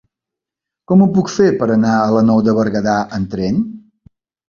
[0.91, 3.65] Com ho puc fer per anar a la Nou de Berguedà amb tren?